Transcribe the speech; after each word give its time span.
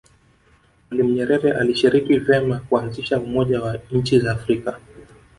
mwalimu 0.85 1.11
nyerere 1.15 1.53
alishiriki 1.53 2.17
vema 2.19 2.59
kuanzisha 2.59 3.19
umoja 3.19 3.61
wa 3.61 3.79
nchi 3.91 4.19
za 4.19 4.31
afrika 4.31 4.79